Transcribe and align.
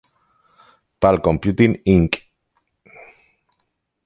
Palm 0.99 1.21
Computing, 1.21 1.79
Inc. 1.85 2.23